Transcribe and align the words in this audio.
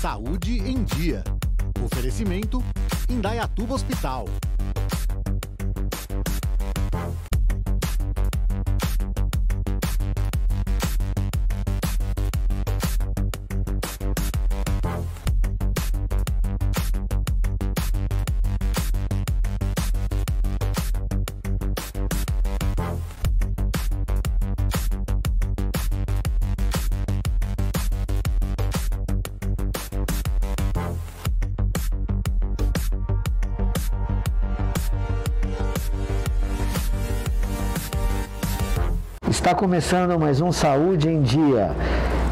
Saúde 0.00 0.60
em 0.60 0.82
Dia. 0.82 1.22
Oferecimento 1.84 2.64
Indaiatuba 3.10 3.74
Hospital. 3.74 4.24
Está 39.30 39.54
começando 39.54 40.18
mais 40.18 40.40
um 40.40 40.50
Saúde 40.50 41.08
em 41.08 41.22
Dia. 41.22 41.70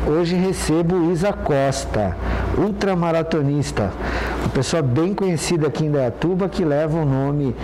Hoje 0.05 0.35
recebo 0.35 1.13
Isa 1.13 1.33
Costa, 1.33 2.17
ultramaratonista, 2.59 3.93
uma 4.41 4.49
pessoa 4.49 4.83
bem 4.83 5.15
conhecida 5.15 5.69
aqui 5.69 5.85
em 5.85 5.93
Dayatuba 5.93 6.49
que 6.49 6.65
leva 6.65 6.99
o 6.99 7.05
nome 7.05 7.55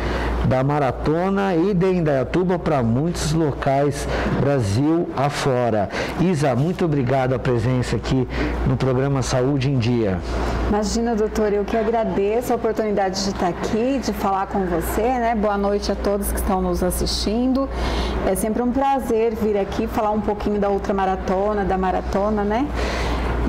da 0.49 0.63
maratona 0.63 1.55
e 1.55 1.75
de 1.75 1.87
Indaiatuba 1.87 2.59
para 2.59 2.83
muitos 2.83 3.33
locais 3.33 4.07
Brasil 4.41 5.09
afora. 5.17 5.89
Isa, 6.21 6.55
muito 6.55 6.85
obrigado 6.85 7.35
a 7.35 7.39
presença 7.39 7.97
aqui 7.97 8.29
no 8.67 8.77
programa 8.77 9.23
Saúde 9.23 9.71
em 9.71 9.79
Dia. 9.79 10.19
Imagina, 10.69 11.15
doutor, 11.15 11.53
eu 11.53 11.65
que 11.65 11.77
agradeço 11.77 12.53
a 12.53 12.57
oportunidade 12.57 13.23
de 13.23 13.31
estar 13.31 13.49
aqui, 13.49 14.01
de 14.03 14.13
falar 14.13 14.47
com 14.47 14.65
você, 14.67 15.03
né? 15.03 15.35
Boa 15.35 15.57
noite 15.57 15.91
a 15.93 15.95
todos 15.95 16.33
que 16.33 16.39
estão 16.39 16.61
nos 16.61 16.83
assistindo. 16.83 17.69
É 18.27 18.35
sempre 18.35 18.63
um 18.63 18.73
prazer 18.73 19.35
vir 19.35 19.57
aqui 19.59 19.87
falar 19.87 20.11
um 20.11 20.21
pouquinho 20.21 20.59
da 20.59 20.71
ultramaratona, 20.71 21.65
da 21.65 21.79
maratona, 21.79 22.45
né? 22.45 22.67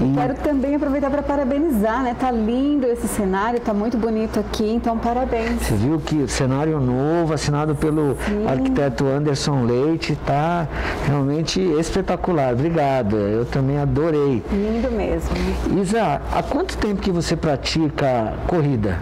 E 0.01 0.13
quero 0.13 0.35
também 0.35 0.75
aproveitar 0.75 1.09
para 1.09 1.23
parabenizar, 1.23 2.03
né? 2.03 2.15
Tá 2.19 2.31
lindo 2.31 2.85
esse 2.87 3.07
cenário, 3.07 3.59
tá 3.59 3.73
muito 3.73 3.97
bonito 3.97 4.39
aqui, 4.39 4.69
então 4.69 4.97
parabéns. 4.97 5.61
Você 5.61 5.75
viu 5.75 5.99
que 5.99 6.27
cenário 6.27 6.79
novo, 6.79 7.33
assinado 7.33 7.75
pelo 7.75 8.17
Sim. 8.25 8.45
arquiteto 8.47 9.05
Anderson 9.07 9.63
Leite, 9.63 10.17
tá 10.25 10.67
realmente 11.05 11.61
espetacular. 11.61 12.53
Obrigado. 12.53 13.15
Eu 13.15 13.45
também 13.45 13.77
adorei. 13.77 14.43
Lindo 14.51 14.91
mesmo. 14.91 15.29
Isa, 15.81 16.21
há 16.31 16.43
quanto 16.43 16.77
tempo 16.77 17.01
que 17.01 17.11
você 17.11 17.35
pratica 17.35 18.33
corrida? 18.47 18.99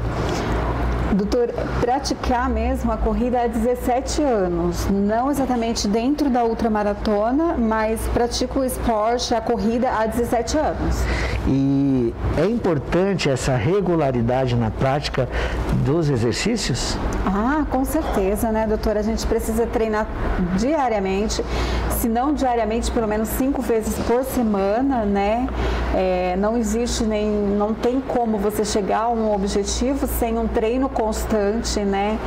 Doutor, 1.14 1.50
praticar 1.80 2.50
mesmo 2.50 2.92
a 2.92 2.98
corrida 2.98 3.44
há 3.44 3.48
17 3.48 4.22
anos, 4.24 4.88
não 4.90 5.30
exatamente 5.30 5.88
dentro 5.88 6.28
da 6.28 6.44
ultramaratona, 6.44 7.56
mas 7.56 8.02
pratico 8.08 8.62
o 8.62 8.64
esporte, 8.64 9.36
a 9.36 9.40
corrida 9.40 9.92
há 9.92 10.08
17 10.08 10.58
anos. 10.58 10.96
E 11.48 12.14
é 12.36 12.46
importante 12.48 13.30
essa 13.30 13.56
regularidade 13.56 14.56
na 14.56 14.72
prática 14.72 15.30
dos 15.86 16.10
exercícios? 16.10 16.98
Ah, 17.28 17.64
com 17.70 17.86
certeza, 17.86 18.52
né, 18.52 18.66
doutora? 18.66 19.02
A 19.02 19.04
gente 19.04 19.26
precisa 19.28 19.68
treinar 19.68 20.08
diariamente, 20.58 21.44
se 22.04 22.10
não 22.10 22.34
diariamente, 22.34 22.92
pelo 22.92 23.08
menos 23.08 23.30
cinco 23.30 23.62
vezes 23.62 23.96
por 24.06 24.26
semana, 24.26 25.06
né? 25.06 25.48
É, 25.96 26.36
não 26.38 26.58
existe 26.58 27.06
nem, 27.06 27.26
não 27.26 27.74
tem 27.74 28.02
como 28.02 28.38
você 28.38 28.66
chegar 28.66 29.04
a 29.04 29.10
um 29.10 29.34
objetivo 29.34 30.06
sem 30.06 30.38
um 30.38 30.46
treino 30.46 30.90
constante, 30.90 31.80
né? 31.80 32.20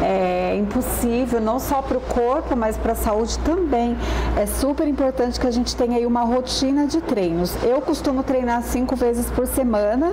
É 0.00 0.56
impossível, 0.56 1.40
não 1.40 1.58
só 1.58 1.82
para 1.82 1.98
o 1.98 2.00
corpo, 2.00 2.54
mas 2.54 2.76
para 2.76 2.92
a 2.92 2.94
saúde 2.94 3.36
também. 3.40 3.96
É 4.36 4.46
super 4.46 4.86
importante 4.86 5.40
que 5.40 5.48
a 5.48 5.50
gente 5.50 5.74
tenha 5.74 5.96
aí 5.96 6.06
uma 6.06 6.22
rotina 6.22 6.86
de 6.86 7.00
treinos. 7.00 7.56
Eu 7.64 7.80
costumo 7.80 8.22
treinar 8.22 8.62
cinco 8.62 8.94
vezes 8.94 9.28
por 9.32 9.48
semana, 9.48 10.12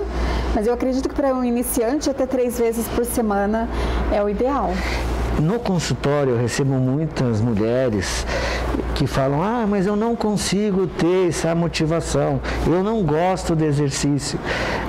mas 0.52 0.66
eu 0.66 0.74
acredito 0.74 1.08
que 1.08 1.14
para 1.14 1.32
um 1.32 1.44
iniciante 1.44 2.10
até 2.10 2.26
três 2.26 2.58
vezes 2.58 2.88
por 2.88 3.04
semana 3.04 3.68
é 4.10 4.20
o 4.20 4.28
ideal. 4.28 4.70
No 5.40 5.58
consultório 5.58 6.32
eu 6.32 6.38
recebo 6.38 6.74
muitas 6.74 7.40
mulheres 7.40 8.26
que 8.94 9.06
falam: 9.06 9.42
ah, 9.42 9.66
mas 9.68 9.86
eu 9.86 9.96
não 9.96 10.14
consigo 10.14 10.86
ter 10.86 11.28
essa 11.28 11.54
motivação, 11.54 12.40
eu 12.66 12.82
não 12.82 13.02
gosto 13.02 13.54
do 13.54 13.64
exercício. 13.64 14.38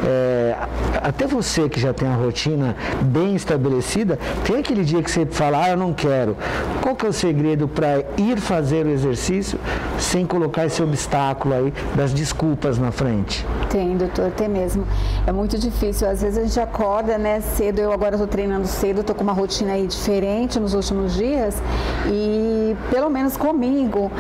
É, 0.06 0.56
até 1.02 1.26
você 1.26 1.68
que 1.68 1.80
já 1.80 1.94
tem 1.94 2.08
a 2.08 2.16
rotina 2.16 2.76
bem 3.02 3.36
estabelecida, 3.36 4.18
tem 4.46 4.58
aquele 4.58 4.84
dia 4.84 5.02
que 5.02 5.10
você 5.10 5.26
fala: 5.26 5.66
ah, 5.66 5.70
eu 5.70 5.78
não 5.78 5.94
quero. 5.94 6.38
Qual 6.82 6.96
que 6.96 7.06
é 7.06 7.10
o 7.10 7.14
segredo 7.14 7.68
para 7.68 8.04
ir 8.18 8.40
fazer 8.40 8.86
o 8.86 8.90
exercício 8.90 9.60
sem 10.00 10.26
colocar 10.26 10.66
esse 10.66 10.82
obstáculo 10.82 11.54
aí 11.54 11.74
das 11.96 12.14
desculpas 12.14 12.78
na 12.78 12.92
frente? 12.92 13.46
Tem, 13.70 13.98
doutor, 13.98 14.32
tem 14.32 14.48
mesmo. 14.48 14.86
É 15.26 15.32
muito 15.32 15.58
difícil. 15.58 16.08
Às 16.10 16.22
vezes 16.22 16.38
a 16.38 16.44
gente 16.44 16.60
acorda, 16.60 17.18
né, 17.18 17.42
cedo. 17.42 17.80
Eu 17.80 17.92
agora 17.92 18.16
estou 18.16 18.28
treinando 18.28 18.68
cedo, 18.68 19.02
estou 19.02 19.16
com 19.16 19.24
uma 19.24 19.34
rotina 19.34 19.74
aí 19.74 19.88
diferente 19.88 20.60
nos 20.60 20.74
últimos 20.74 21.14
dias 21.14 21.62
e 22.08 22.76
pelo 22.92 23.10
menos 23.10 23.38
comigo 23.38 23.73
amigo 23.74 24.12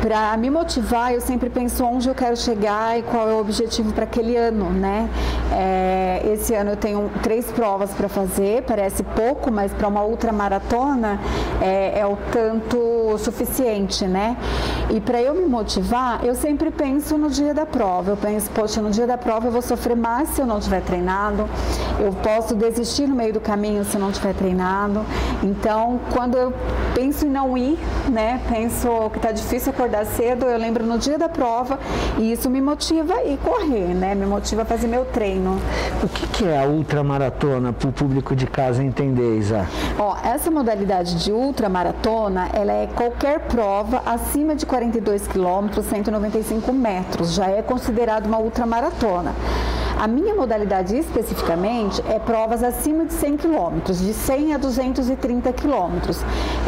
para 0.00 0.36
me 0.36 0.48
motivar, 0.48 1.12
eu 1.12 1.20
sempre 1.20 1.50
penso 1.50 1.84
onde 1.84 2.08
eu 2.08 2.14
quero 2.14 2.36
chegar 2.36 2.98
e 2.98 3.02
qual 3.02 3.28
é 3.28 3.32
o 3.32 3.40
objetivo 3.40 3.92
para 3.92 4.04
aquele 4.04 4.36
ano, 4.36 4.70
né? 4.70 5.08
É, 5.52 6.22
esse 6.32 6.54
ano 6.54 6.70
eu 6.70 6.76
tenho 6.76 7.10
três 7.22 7.46
provas 7.46 7.90
para 7.90 8.08
fazer, 8.08 8.62
parece 8.62 9.02
pouco, 9.02 9.50
mas 9.50 9.72
para 9.72 9.88
uma 9.88 10.04
ultramaratona 10.04 11.18
é, 11.60 11.98
é 11.98 12.06
o 12.06 12.16
tanto 12.30 13.18
suficiente, 13.18 14.06
né? 14.06 14.36
E 14.90 15.00
para 15.00 15.20
eu 15.20 15.34
me 15.34 15.46
motivar, 15.46 16.24
eu 16.24 16.34
sempre 16.34 16.70
penso 16.70 17.18
no 17.18 17.28
dia 17.28 17.52
da 17.52 17.66
prova. 17.66 18.12
Eu 18.12 18.16
penso, 18.16 18.50
poxa, 18.50 18.80
no 18.80 18.90
dia 18.90 19.06
da 19.06 19.18
prova 19.18 19.48
eu 19.48 19.52
vou 19.52 19.62
sofrer 19.62 19.96
mais 19.96 20.28
se 20.30 20.40
eu 20.40 20.46
não 20.46 20.60
tiver 20.60 20.80
treinado. 20.82 21.48
Eu 21.98 22.12
posso 22.22 22.54
desistir 22.54 23.06
no 23.06 23.14
meio 23.14 23.32
do 23.32 23.40
caminho 23.40 23.84
se 23.84 23.96
eu 23.96 24.00
não 24.00 24.12
tiver 24.12 24.34
treinado. 24.34 25.04
Então, 25.42 26.00
quando 26.12 26.36
eu 26.36 26.52
penso 26.94 27.26
em 27.26 27.30
não 27.30 27.58
ir, 27.58 27.78
né? 28.08 28.40
Penso 28.48 28.88
que 29.10 29.18
está 29.18 29.32
difícil 29.32 29.72
acordar 29.72 29.87
acordar 29.88 30.04
cedo, 30.04 30.44
eu 30.46 30.58
lembro 30.58 30.84
no 30.84 30.98
dia 30.98 31.18
da 31.18 31.28
prova 31.28 31.78
e 32.18 32.30
isso 32.30 32.50
me 32.50 32.60
motiva 32.60 33.14
a 33.14 33.24
ir 33.24 33.38
correr, 33.38 33.94
né? 33.94 34.14
Me 34.14 34.26
motiva 34.26 34.62
a 34.62 34.64
fazer 34.64 34.86
meu 34.86 35.04
treino. 35.06 35.58
O 36.02 36.08
que, 36.08 36.26
que 36.28 36.44
é 36.44 36.62
a 36.62 36.66
ultramaratona 36.66 37.72
para 37.72 37.88
o 37.88 37.92
público 37.92 38.36
de 38.36 38.46
casa 38.46 38.82
entender, 38.82 39.38
Isa? 39.38 39.66
Ó, 39.98 40.16
essa 40.22 40.50
modalidade 40.50 41.24
de 41.24 41.32
ultramaratona, 41.32 42.50
ela 42.52 42.72
é 42.72 42.86
qualquer 42.86 43.40
prova 43.40 44.02
acima 44.04 44.54
de 44.54 44.66
42 44.66 45.26
quilômetros, 45.26 45.86
195 45.86 46.72
metros, 46.72 47.32
já 47.32 47.46
é 47.46 47.62
considerado 47.62 48.26
uma 48.26 48.38
ultramaratona. 48.38 49.34
A 49.98 50.06
minha 50.06 50.32
modalidade 50.32 50.96
especificamente 50.96 52.00
é 52.08 52.20
provas 52.20 52.62
acima 52.62 53.04
de 53.04 53.12
100 53.14 53.36
quilômetros, 53.36 53.98
de 53.98 54.14
100 54.14 54.54
a 54.54 54.56
230 54.56 55.52
quilômetros. 55.52 56.20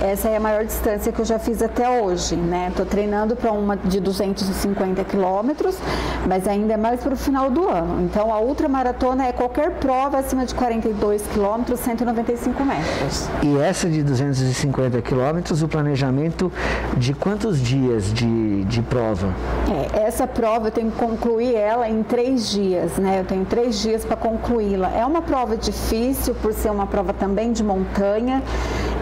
Essa 0.02 0.30
é 0.30 0.36
a 0.36 0.41
maior 0.41 0.64
distância 0.64 1.12
que 1.12 1.20
eu 1.20 1.24
já 1.24 1.38
fiz 1.38 1.62
até 1.62 2.02
hoje, 2.02 2.34
né? 2.34 2.66
Estou 2.70 2.84
treinando 2.84 3.36
para 3.36 3.52
uma 3.52 3.76
de 3.76 4.00
250 4.00 5.04
quilômetros, 5.04 5.78
mas 6.26 6.48
ainda 6.48 6.74
é 6.74 6.76
mais 6.76 7.00
para 7.00 7.14
o 7.14 7.16
final 7.16 7.48
do 7.48 7.68
ano. 7.68 8.02
Então, 8.02 8.34
a 8.34 8.41
ultramaratona 8.41 9.26
é 9.26 9.32
qualquer 9.32 9.74
prova 9.74 10.18
acima 10.18 10.44
de 10.44 10.52
42 10.52 11.22
quilômetros, 11.28 11.78
195 11.78 12.64
metros. 12.64 13.28
E 13.44 13.58
essa 13.58 13.88
de 13.88 14.02
250 14.02 15.00
quilômetros, 15.02 15.62
o 15.62 15.68
planejamento 15.68 16.50
de 16.97 17.14
quantos 17.14 17.60
dias 17.60 18.12
de, 18.12 18.64
de 18.64 18.82
prova? 18.82 19.32
É, 19.94 20.00
essa 20.02 20.26
prova 20.26 20.66
eu 20.66 20.72
tenho 20.72 20.91
que 20.91 20.98
concluir 20.98 21.54
ela 21.54 21.88
em 21.88 22.02
três 22.02 22.50
dias, 22.50 22.97
né? 22.97 23.19
Eu 23.20 23.26
tenho 23.26 23.44
três 23.44 23.78
dias 23.78 24.03
para 24.03 24.16
concluí-la. 24.16 24.91
É 24.97 25.04
uma 25.04 25.21
prova 25.21 25.54
difícil 25.54 26.34
por 26.36 26.54
ser 26.54 26.71
uma 26.71 26.86
prova 26.86 27.12
também 27.12 27.53
de 27.53 27.62
montanha, 27.62 28.42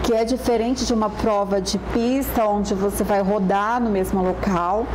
que 0.03 0.13
é 0.13 0.25
diferente 0.25 0.85
de 0.85 0.93
uma 0.93 1.09
prova 1.09 1.61
de 1.61 1.77
pista, 1.93 2.45
onde 2.45 2.73
você 2.73 3.01
vai 3.01 3.21
rodar 3.21 3.81
no 3.81 3.89
mesmo 3.89 4.21
local. 4.21 4.85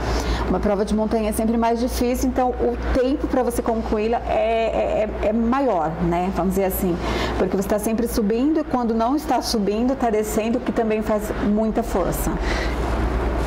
Uma 0.47 0.61
prova 0.61 0.85
de 0.85 0.95
montanha 0.95 1.31
é 1.31 1.33
sempre 1.33 1.57
mais 1.57 1.81
difícil, 1.81 2.29
então 2.29 2.51
o 2.51 2.77
tempo 2.93 3.27
para 3.27 3.43
você 3.43 3.63
concluí-la 3.63 4.21
é, 4.29 5.09
é, 5.23 5.29
é, 5.29 5.33
maior, 5.33 5.91
né? 6.03 6.31
Vamos 6.37 6.55
dizer 6.55 6.67
assim. 6.67 6.95
Porque 7.39 7.57
você 7.57 7.67
está 7.67 7.79
sempre 7.79 8.07
subindo 8.07 8.61
e 8.61 8.65
quando 8.65 8.93
não 8.93 9.17
está 9.17 9.41
subindo, 9.41 9.95
está 9.95 10.11
descendo, 10.11 10.61
que 10.61 10.71
também 10.71 11.01
faz 11.01 11.33
muita 11.51 11.83
força. 11.83 12.31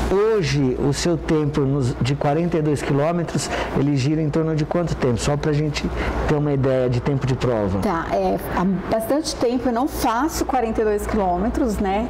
Hoje, 0.10 0.78
o 0.80 0.94
seu 0.94 1.18
tempo 1.18 1.62
de 2.00 2.16
42 2.16 2.82
quilômetros, 2.82 3.50
ele 3.78 3.98
gira 3.98 4.22
em 4.22 4.30
torno 4.30 4.56
de 4.56 4.64
quanto 4.64 4.96
tempo? 4.96 5.18
Só 5.18 5.36
para 5.36 5.52
a 5.52 5.54
gente 5.54 5.86
ter 6.30 6.36
uma 6.36 6.54
ideia 6.54 6.90
de 6.90 7.02
tempo 7.02 7.28
de 7.28 7.36
prova. 7.36 7.80
Tá, 7.80 8.08
é, 8.14 8.38
há 8.56 8.64
bastante 8.90 9.36
tempo 9.36 9.68
eu 9.68 9.74
não 9.74 9.86
faço 9.86 10.46
42 10.46 11.06
quilômetros, 11.08 11.78
né? 11.80 12.08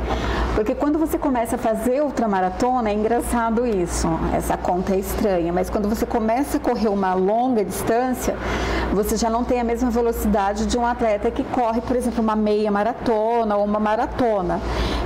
Porque 0.54 0.76
quando 0.76 1.00
você 1.00 1.18
começa 1.18 1.56
a 1.56 1.58
fazer 1.58 2.04
ultramaratona, 2.04 2.92
é 2.92 2.94
engraçado 2.94 3.66
isso, 3.66 4.08
essa 4.36 4.56
conta 4.56 4.94
é 4.94 5.00
estranha, 5.00 5.52
mas 5.52 5.68
quando 5.68 5.90
você 5.90 6.06
começa 6.06 6.58
a 6.58 6.60
correr 6.60 6.90
uma 6.90 7.16
longa 7.16 7.66
distância, 7.66 8.36
você 8.94 9.18
já 9.18 9.30
não 9.30 9.44
tem 9.44 9.60
a 9.60 9.64
mesma 9.64 9.90
velocidade 9.90 10.68
de 10.68 10.78
um 10.78 10.86
atleta 10.86 11.32
que 11.32 11.44
corre, 11.44 11.82
por 11.82 11.96
exemplo, 11.96 12.22
uma 12.22 12.36
meia 12.36 12.70
maratona 12.70 13.56
ou 13.56 13.66
uma 13.66 13.80
maratona. 13.80 14.60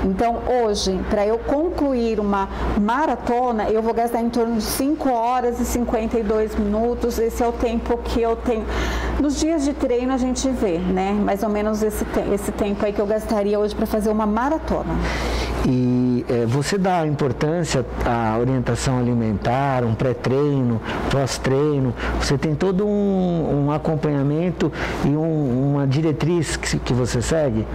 Então, 0.03 0.39
hoje, 0.48 1.00
para 1.09 1.25
eu 1.25 1.38
concluir 1.38 2.19
uma 2.19 2.50
maratona, 2.80 3.69
eu 3.69 3.81
vou 3.81 3.94
gastar 3.94 4.21
em 4.21 4.30
torno 4.30 4.56
de 4.56 4.63
5 4.63 5.09
horas 5.09 5.59
e 5.59 5.65
52 5.65 6.56
minutos. 6.56 7.19
Esse 7.19 7.44
é 7.44 7.48
o 7.48 7.51
tempo 7.51 7.98
que 8.03 8.21
eu 8.21 8.36
tenho. 8.36 8.65
Nos 9.19 9.39
dias 9.39 9.63
de 9.63 9.74
treino 9.74 10.13
a 10.13 10.18
gente 10.18 10.50
vê, 10.50 10.80
né? 10.80 11.12
Mais 11.12 11.44
ou 11.44 11.50
menos 11.50 11.83
esse, 11.83 12.03
te 12.06 12.19
esse 12.33 12.51
tempo 12.51 12.83
aí 12.86 12.94
que 12.94 13.00
eu 13.00 13.06
gastaria 13.06 13.59
hoje 13.59 13.75
para 13.75 13.86
fazer 13.86 14.09
uma 14.09 14.25
maratona. 14.25 14.95
E 15.68 16.25
é, 16.27 16.45
você 16.47 16.77
dá 16.77 17.06
importância 17.06 17.86
à 18.04 18.38
orientação 18.39 18.97
alimentar, 18.97 19.83
um 19.83 19.94
pré-treino, 19.94 20.81
pós-treino, 21.12 21.94
você 22.19 22.38
tem 22.38 22.56
todo 22.56 22.86
um, 22.86 23.65
um 23.65 23.71
acompanhamento 23.71 24.71
e 25.06 25.09
um, 25.09 25.71
uma 25.71 25.86
diretriz 25.86 26.56
que, 26.57 26.80
que 26.80 26.94
você 26.94 27.21
segue? 27.21 27.68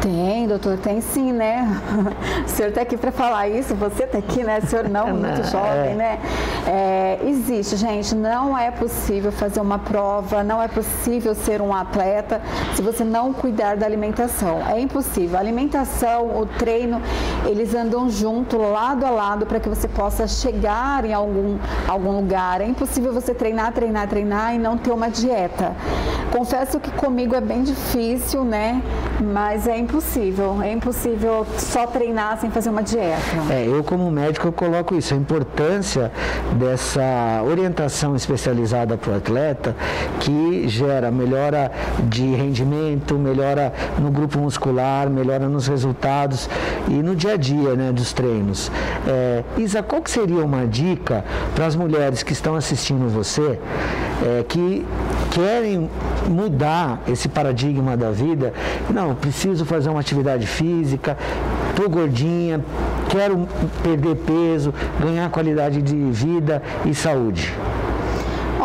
Tem, 0.00 0.46
doutor, 0.46 0.78
tem 0.78 1.00
sim, 1.00 1.32
né? 1.32 1.66
O 2.44 2.48
senhor 2.48 2.68
está 2.68 2.82
aqui 2.82 2.96
para 2.96 3.10
falar 3.10 3.48
isso, 3.48 3.74
você 3.74 4.04
está 4.04 4.18
aqui, 4.18 4.44
né? 4.44 4.60
O 4.62 4.66
senhor 4.66 4.88
não, 4.88 5.08
muito 5.14 5.42
jovem, 5.50 5.92
é. 5.92 5.94
né? 5.94 6.18
É, 6.66 7.18
existe, 7.24 7.76
gente, 7.76 8.14
não 8.14 8.56
é 8.56 8.70
possível 8.70 9.32
fazer 9.32 9.60
uma 9.60 9.78
prova, 9.78 10.42
não 10.42 10.62
é 10.62 10.68
possível 10.68 11.34
ser 11.34 11.60
um 11.60 11.74
atleta 11.74 12.40
se 12.74 12.82
você 12.82 13.04
não 13.04 13.32
cuidar 13.32 13.76
da 13.76 13.86
alimentação. 13.86 14.62
É 14.68 14.80
impossível. 14.80 15.36
A 15.36 15.40
alimentação, 15.40 16.38
o 16.40 16.46
treino, 16.46 17.02
eles 17.44 17.74
andam 17.74 18.08
junto, 18.08 18.56
lado 18.56 19.04
a 19.04 19.10
lado, 19.10 19.46
para 19.46 19.58
que 19.58 19.68
você 19.68 19.88
possa 19.88 20.26
chegar 20.26 21.04
em 21.04 21.12
algum, 21.12 21.58
algum 21.88 22.12
lugar. 22.12 22.60
É 22.60 22.66
impossível 22.66 23.12
você 23.12 23.34
treinar, 23.34 23.72
treinar, 23.72 24.08
treinar 24.08 24.54
e 24.54 24.58
não 24.58 24.78
ter 24.78 24.90
uma 24.90 25.10
dieta. 25.10 25.74
Confesso 26.32 26.78
que 26.78 26.90
comigo 26.92 27.34
é 27.34 27.40
bem 27.40 27.62
difícil, 27.62 28.44
né? 28.44 28.82
Mas 29.20 29.66
é 29.66 29.76
impossível. 29.76 29.87
É 30.62 30.70
impossível 30.70 31.46
só 31.56 31.86
treinar 31.86 32.38
sem 32.38 32.50
fazer 32.50 32.68
uma 32.68 32.82
dieta. 32.82 33.18
É, 33.50 33.66
eu 33.66 33.82
como 33.82 34.10
médico 34.10 34.48
eu 34.48 34.52
coloco 34.52 34.94
isso, 34.94 35.14
a 35.14 35.16
importância 35.16 36.12
dessa 36.58 37.42
orientação 37.42 38.14
especializada 38.14 38.98
para 38.98 39.12
o 39.12 39.16
atleta 39.16 39.74
que 40.20 40.68
gera 40.68 41.10
melhora 41.10 41.72
de 42.04 42.22
rendimento, 42.34 43.14
melhora 43.14 43.72
no 43.98 44.10
grupo 44.10 44.38
muscular, 44.38 45.08
melhora 45.08 45.48
nos 45.48 45.66
resultados 45.66 46.50
e 46.88 47.02
no 47.02 47.16
dia 47.16 47.32
a 47.32 47.36
dia 47.36 47.74
né, 47.74 47.90
dos 47.90 48.12
treinos. 48.12 48.70
É, 49.06 49.42
Isa, 49.56 49.82
qual 49.82 50.02
que 50.02 50.10
seria 50.10 50.44
uma 50.44 50.66
dica 50.66 51.24
para 51.54 51.64
as 51.64 51.74
mulheres 51.74 52.22
que 52.22 52.32
estão 52.32 52.54
assistindo 52.54 53.08
você 53.08 53.58
é, 54.22 54.44
que 54.46 54.84
querem 55.30 55.88
mudar 56.28 57.00
esse 57.08 57.28
paradigma 57.28 57.96
da 57.96 58.10
vida? 58.10 58.52
Não, 58.90 59.14
preciso 59.14 59.64
fazer 59.64 59.77
uma 59.86 60.00
atividade 60.00 60.46
física, 60.46 61.16
estou 61.70 61.88
gordinha, 61.88 62.60
quero 63.08 63.46
perder 63.82 64.16
peso, 64.16 64.74
ganhar 65.00 65.30
qualidade 65.30 65.80
de 65.80 65.96
vida 66.10 66.62
e 66.84 66.94
saúde. 66.94 67.52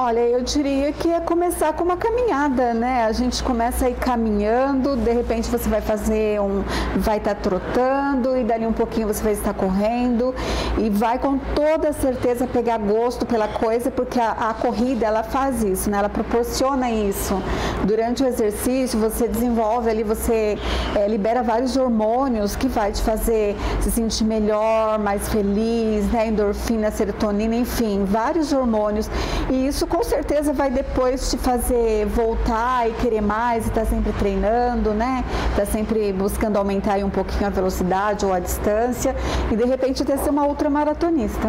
Olha, 0.05 0.19
eu 0.19 0.41
diria 0.41 0.91
que 0.91 1.07
é 1.09 1.21
começar 1.21 1.71
com 1.71 1.85
uma 1.85 1.95
caminhada, 1.95 2.73
né? 2.73 3.05
A 3.05 3.13
gente 3.13 3.41
começa 3.41 3.85
a 3.85 3.89
ir 3.89 3.95
caminhando, 3.95 4.97
de 4.97 5.13
repente 5.13 5.49
você 5.49 5.69
vai 5.69 5.79
fazer 5.79 6.41
um. 6.41 6.61
vai 6.97 7.19
estar 7.19 7.35
tá 7.35 7.41
trotando 7.41 8.37
e 8.37 8.43
dali 8.43 8.67
um 8.67 8.73
pouquinho 8.73 9.07
você 9.07 9.23
vai 9.23 9.31
estar 9.31 9.53
correndo 9.53 10.35
e 10.77 10.89
vai 10.89 11.17
com 11.19 11.37
toda 11.37 11.93
certeza 11.93 12.45
pegar 12.45 12.79
gosto 12.79 13.25
pela 13.25 13.47
coisa, 13.47 13.89
porque 13.89 14.19
a, 14.19 14.31
a 14.31 14.53
corrida 14.53 15.05
ela 15.05 15.23
faz 15.23 15.63
isso, 15.63 15.89
né? 15.89 15.99
Ela 15.99 16.09
proporciona 16.09 16.91
isso. 16.91 17.41
Durante 17.85 18.23
o 18.23 18.27
exercício 18.27 18.99
você 18.99 19.25
desenvolve 19.25 19.89
ali, 19.89 20.03
você 20.03 20.57
é, 20.97 21.07
libera 21.07 21.41
vários 21.41 21.77
hormônios 21.77 22.57
que 22.57 22.67
vai 22.67 22.91
te 22.91 23.01
fazer 23.01 23.55
se 23.79 23.89
sentir 23.89 24.25
melhor, 24.25 24.99
mais 24.99 25.29
feliz, 25.29 26.11
né? 26.11 26.27
Endorfina, 26.27 26.91
serotonina, 26.91 27.55
enfim, 27.55 28.03
vários 28.03 28.51
hormônios. 28.51 29.09
E 29.49 29.65
isso 29.65 29.87
com 29.93 30.03
certeza 30.03 30.51
vai 30.51 30.71
depois 30.71 31.29
te 31.29 31.37
fazer 31.37 32.07
voltar 32.07 32.89
e 32.89 32.93
querer 32.93 33.21
mais 33.21 33.65
e 33.65 33.67
estar 33.67 33.81
tá 33.81 33.87
sempre 33.87 34.11
treinando, 34.13 34.89
né? 34.91 35.23
Tá 35.55 35.67
sempre 35.67 36.11
buscando 36.11 36.57
aumentar 36.57 36.97
um 36.97 37.11
pouquinho 37.11 37.45
a 37.45 37.51
velocidade 37.51 38.25
ou 38.25 38.33
a 38.33 38.39
distância 38.39 39.15
e 39.51 39.55
de 39.55 39.63
repente 39.65 40.01
até 40.01 40.17
ser 40.17 40.31
uma 40.31 40.47
ultramaratonista. 40.47 41.47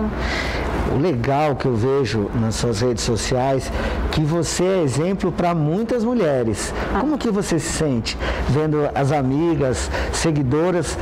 O 0.94 0.98
legal 0.98 1.56
que 1.56 1.64
eu 1.64 1.74
vejo 1.74 2.30
nas 2.34 2.56
suas 2.56 2.82
redes 2.82 3.02
sociais 3.02 3.72
que 4.12 4.20
você 4.20 4.62
é 4.62 4.82
exemplo 4.82 5.32
para 5.32 5.54
muitas 5.54 6.04
mulheres. 6.04 6.74
Ah. 6.94 7.00
Como 7.00 7.16
que 7.16 7.30
você 7.30 7.58
se 7.58 7.72
sente 7.72 8.18
vendo 8.50 8.90
as 8.94 9.10
amigas, 9.10 9.90
seguidoras 10.12 10.98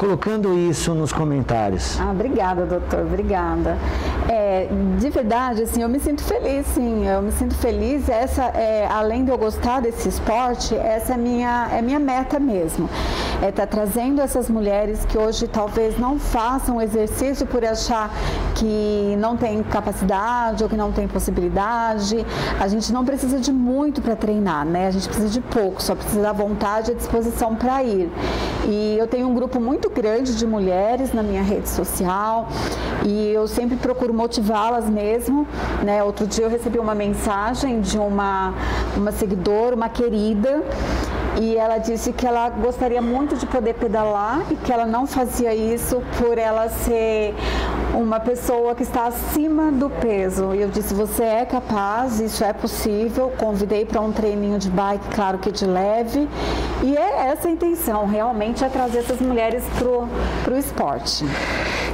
colocando 0.00 0.56
isso 0.56 0.94
nos 0.94 1.12
comentários. 1.12 2.00
Ah, 2.00 2.10
obrigada, 2.10 2.64
doutor, 2.64 3.00
obrigada. 3.00 3.76
É, 4.32 4.68
de 4.96 5.10
verdade, 5.10 5.62
assim, 5.62 5.82
eu 5.82 5.88
me 5.88 5.98
sinto 5.98 6.22
feliz, 6.22 6.64
sim, 6.68 7.04
eu 7.04 7.20
me 7.20 7.32
sinto 7.32 7.52
feliz. 7.56 8.08
Essa, 8.08 8.44
é, 8.44 8.86
além 8.86 9.24
de 9.24 9.32
eu 9.32 9.36
gostar 9.36 9.80
desse 9.80 10.08
esporte, 10.08 10.72
essa 10.76 11.14
é 11.14 11.16
minha, 11.16 11.68
é 11.72 11.82
minha 11.82 11.98
meta 11.98 12.38
mesmo. 12.38 12.88
É 13.42 13.48
estar 13.48 13.66
tá 13.66 13.66
trazendo 13.66 14.20
essas 14.20 14.48
mulheres 14.48 15.04
que 15.04 15.18
hoje 15.18 15.48
talvez 15.48 15.98
não 15.98 16.16
façam 16.16 16.80
exercício 16.80 17.44
por 17.44 17.64
achar 17.64 18.08
que 18.60 19.16
não 19.18 19.38
tem 19.38 19.62
capacidade 19.62 20.62
ou 20.62 20.68
que 20.68 20.76
não 20.76 20.92
tem 20.92 21.08
possibilidade. 21.08 22.26
A 22.60 22.68
gente 22.68 22.92
não 22.92 23.06
precisa 23.06 23.40
de 23.40 23.50
muito 23.50 24.02
para 24.02 24.14
treinar, 24.14 24.66
né? 24.66 24.86
A 24.86 24.90
gente 24.90 25.08
precisa 25.08 25.30
de 25.30 25.40
pouco, 25.40 25.82
só 25.82 25.94
precisa 25.94 26.20
da 26.20 26.32
vontade 26.32 26.92
e 26.92 26.94
disposição 26.94 27.56
para 27.56 27.82
ir. 27.82 28.10
E 28.68 28.96
eu 28.98 29.06
tenho 29.06 29.26
um 29.28 29.34
grupo 29.34 29.58
muito 29.58 29.88
grande 29.88 30.36
de 30.36 30.46
mulheres 30.46 31.14
na 31.14 31.22
minha 31.22 31.42
rede 31.42 31.70
social 31.70 32.48
e 33.06 33.32
eu 33.32 33.48
sempre 33.48 33.76
procuro 33.76 34.12
motivá-las 34.12 34.84
mesmo. 34.90 35.46
Né? 35.82 36.02
Outro 36.02 36.26
dia 36.26 36.44
eu 36.44 36.50
recebi 36.50 36.78
uma 36.78 36.94
mensagem 36.94 37.80
de 37.80 37.98
uma, 37.98 38.52
uma 38.94 39.10
seguidora, 39.10 39.74
uma 39.74 39.88
querida, 39.88 40.62
e 41.40 41.56
ela 41.56 41.78
disse 41.78 42.12
que 42.12 42.26
ela 42.26 42.50
gostaria 42.50 43.00
muito 43.00 43.36
de 43.36 43.46
poder 43.46 43.74
pedalar 43.74 44.42
e 44.50 44.56
que 44.56 44.70
ela 44.70 44.84
não 44.84 45.06
fazia 45.06 45.54
isso 45.54 46.02
por 46.18 46.36
ela 46.36 46.68
ser 46.68 47.34
uma 47.94 48.20
pessoa 48.20 48.74
que 48.74 48.82
está 48.82 49.06
acima 49.06 49.70
do 49.72 49.88
peso. 49.90 50.54
E 50.54 50.62
eu 50.62 50.68
disse: 50.68 50.94
você 50.94 51.22
é 51.24 51.44
capaz, 51.44 52.20
isso 52.20 52.44
é 52.44 52.52
possível. 52.52 53.32
Convidei 53.36 53.84
para 53.84 54.00
um 54.00 54.12
treininho 54.12 54.58
de 54.58 54.70
bike, 54.70 55.14
claro 55.14 55.38
que 55.38 55.50
de 55.50 55.66
leve. 55.66 56.28
E 56.82 56.96
é 56.96 57.28
essa 57.28 57.48
a 57.48 57.50
intenção, 57.50 58.06
realmente, 58.06 58.64
é 58.64 58.68
trazer 58.68 58.98
essas 58.98 59.20
mulheres 59.20 59.64
para 60.44 60.54
o 60.54 60.58
esporte. 60.58 61.24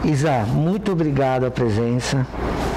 Isa, 0.05 0.45
muito 0.53 0.93
obrigado 0.93 1.45
a 1.45 1.51
presença. 1.51 2.27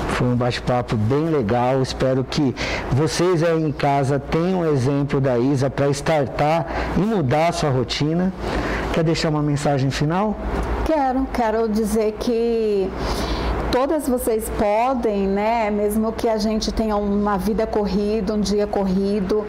Foi 0.10 0.28
um 0.28 0.36
bate-papo 0.36 0.98
bem 0.98 1.30
legal. 1.30 1.82
Espero 1.82 2.24
que 2.26 2.54
vocês 2.92 3.42
aí 3.42 3.64
em 3.64 3.72
casa 3.72 4.20
tenham 4.20 4.60
um 4.60 4.74
exemplo 4.74 5.22
da 5.22 5.38
Isa 5.40 5.70
para 5.70 5.90
startar 5.90 6.66
e 6.98 7.00
mudar 7.00 7.48
a 7.48 7.52
sua 7.54 7.70
rotina. 7.70 8.34
Quer 8.94 9.04
deixar 9.04 9.30
uma 9.30 9.42
mensagem 9.42 9.90
final? 9.90 10.36
Quero, 10.92 11.28
quero 11.32 11.70
dizer 11.70 12.14
que 12.14 12.90
todas 13.72 14.10
vocês 14.10 14.50
podem, 14.58 15.28
né? 15.28 15.70
Mesmo 15.70 16.12
que 16.12 16.28
a 16.28 16.40
gente 16.40 16.72
tenha 16.72 16.96
uma 16.96 17.38
vida 17.38 17.68
corrida, 17.68 18.34
um 18.34 18.42
dia 18.42 18.66
corrido, 18.66 19.46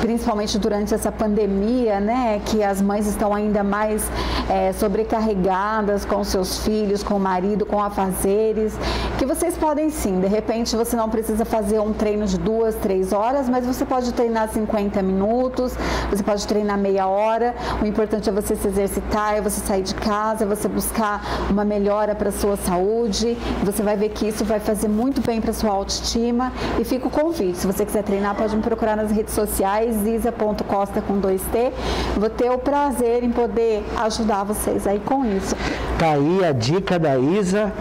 principalmente 0.00 0.56
durante 0.60 0.94
essa 0.94 1.10
pandemia, 1.10 1.98
né? 1.98 2.40
Que 2.46 2.62
as 2.62 2.80
mães 2.80 3.08
estão 3.08 3.34
ainda 3.34 3.64
mais 3.64 4.08
é, 4.48 4.72
sobrecarregadas 4.74 6.04
com 6.04 6.22
seus 6.22 6.60
filhos, 6.64 7.02
com 7.02 7.14
o 7.14 7.20
marido, 7.20 7.66
com 7.66 7.82
afazeres, 7.82 8.72
que 9.18 9.26
vocês 9.26 9.56
podem 9.56 9.90
sim. 9.90 10.20
De 10.20 10.26
repente 10.26 10.76
você 10.76 10.96
não 10.96 11.08
precisa 11.08 11.44
fazer 11.44 11.80
um 11.80 11.92
treino 11.92 12.26
de 12.26 12.38
duas, 12.38 12.74
três 12.76 13.12
horas, 13.12 13.48
mas 13.48 13.66
você 13.66 13.84
pode 13.84 14.12
treinar 14.12 14.48
50 14.48 15.02
minutos, 15.02 15.74
você 16.10 16.22
pode 16.22 16.46
treinar 16.46 16.78
meia 16.78 17.06
hora. 17.06 17.54
O 17.82 17.86
importante 17.86 18.28
é 18.28 18.32
você 18.32 18.54
se 18.56 18.68
exercitar, 18.68 19.36
é 19.36 19.40
você 19.40 19.60
sair 19.60 19.82
de 19.82 19.94
casa, 19.94 20.44
é 20.44 20.46
você 20.46 20.68
buscar 20.68 21.22
uma 21.50 21.64
melhora 21.64 22.14
para 22.14 22.30
sua 22.30 22.56
saúde 22.56 23.36
você 23.64 23.82
vai 23.82 23.96
ver 23.96 24.10
que 24.10 24.26
isso 24.28 24.44
vai 24.44 24.60
fazer 24.60 24.88
muito 24.88 25.20
bem 25.20 25.40
para 25.40 25.52
sua 25.52 25.70
autoestima. 25.70 26.52
E 26.78 26.84
fica 26.84 27.06
o 27.06 27.10
convite. 27.10 27.58
Se 27.58 27.66
você 27.66 27.84
quiser 27.84 28.02
treinar, 28.02 28.34
pode 28.34 28.54
me 28.54 28.62
procurar 28.62 28.96
nas 28.96 29.10
redes 29.10 29.34
sociais, 29.34 30.06
isa.costa 30.06 31.00
com 31.00 31.20
2T. 31.20 31.72
Vou 32.16 32.30
ter 32.30 32.50
o 32.50 32.58
prazer 32.58 33.22
em 33.24 33.30
poder 33.30 33.84
ajudar 33.98 34.44
vocês 34.44 34.86
aí 34.86 35.00
com 35.00 35.24
isso. 35.24 35.54
Tá 35.98 36.10
aí 36.10 36.44
a 36.44 36.52
dica 36.52 36.98
da 36.98 37.18
Isa 37.18 37.72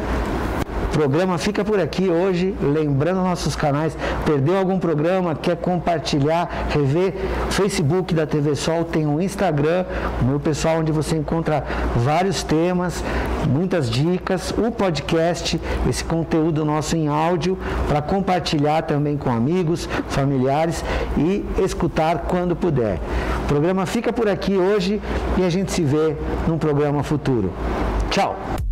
programa 0.95 1.37
fica 1.37 1.65
por 1.65 1.77
aqui 1.77 2.09
hoje, 2.09 2.55
lembrando 2.61 3.17
nossos 3.17 3.53
canais. 3.53 3.97
Perdeu 4.25 4.57
algum 4.57 4.79
programa, 4.79 5.35
quer 5.35 5.57
compartilhar, 5.57 6.67
rever? 6.69 7.13
Facebook 7.49 8.13
da 8.13 8.25
TV 8.25 8.55
Sol 8.55 8.85
tem 8.85 9.05
um 9.05 9.21
Instagram, 9.21 9.83
o 10.21 10.23
meu 10.23 10.39
pessoal, 10.39 10.77
onde 10.77 10.93
você 10.93 11.17
encontra 11.17 11.65
vários 11.97 12.43
temas, 12.43 13.03
muitas 13.45 13.89
dicas, 13.89 14.51
o 14.51 14.71
podcast, 14.71 15.59
esse 15.89 16.03
conteúdo 16.05 16.63
nosso 16.63 16.95
em 16.95 17.09
áudio 17.09 17.57
para 17.89 18.01
compartilhar 18.01 18.83
também 18.83 19.17
com 19.17 19.29
amigos, 19.29 19.89
familiares 20.07 20.81
e 21.17 21.45
escutar 21.61 22.19
quando 22.19 22.55
puder. 22.55 22.99
O 23.43 23.47
programa 23.47 23.85
fica 23.85 24.13
por 24.13 24.29
aqui 24.29 24.55
hoje 24.55 25.01
e 25.37 25.43
a 25.43 25.49
gente 25.49 25.73
se 25.73 25.83
vê 25.83 26.15
num 26.47 26.57
programa 26.57 27.03
futuro. 27.03 27.51
Tchau! 28.09 28.64